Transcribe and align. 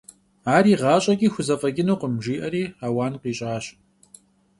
Ар 0.55 0.65
игъащӏэкӏи 0.71 1.27
хузэфӏэкӏынукъым,– 1.33 2.13
жиӏэри 2.23 2.63
ауан 2.85 3.13
къищӏащ. 3.21 3.65